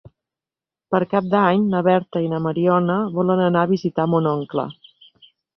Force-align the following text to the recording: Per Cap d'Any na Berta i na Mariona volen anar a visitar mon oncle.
Per 0.95 1.01
Cap 1.11 1.27
d'Any 1.33 1.67
na 1.75 1.83
Berta 1.89 2.23
i 2.27 2.31
na 2.33 2.39
Mariona 2.47 2.97
volen 3.21 3.45
anar 3.51 3.67
a 3.67 3.73
visitar 3.77 4.11
mon 4.15 4.31
oncle. 4.35 4.71